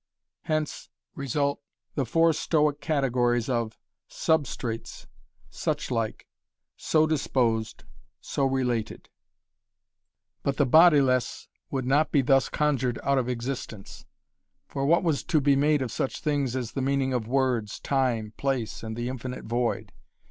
[0.45, 1.61] Hence result
[1.93, 3.77] the four Stoic categories of
[4.09, 5.05] substrates
[5.51, 6.23] suchlike
[6.75, 7.83] so disposed
[8.19, 9.09] so related
[10.41, 14.07] But the bodiless would not be thus conjured out of existence.
[14.67, 18.33] For what was to be made of such things as the meaning of words, time,
[18.37, 19.91] place, and the infinite void?